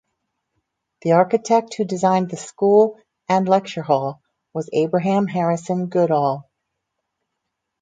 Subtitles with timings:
[1.03, 6.49] The architect who designed the school and lecture hall was Abraham Harrison Goodall.